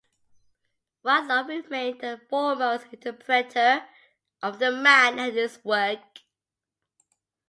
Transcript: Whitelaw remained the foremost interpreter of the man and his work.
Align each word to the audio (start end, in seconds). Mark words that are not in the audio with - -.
Whitelaw 1.03 1.45
remained 1.45 2.01
the 2.01 2.19
foremost 2.27 2.87
interpreter 2.91 3.87
of 4.41 4.57
the 4.57 4.71
man 4.71 5.19
and 5.19 5.31
his 5.31 5.63
work. 5.63 6.01